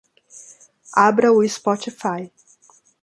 [0.95, 2.31] Abra o Spotify.